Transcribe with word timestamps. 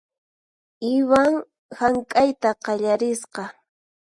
Ivan 0.95 1.33
hank'ayta 1.81 2.49
qallarisqa. 2.69 3.43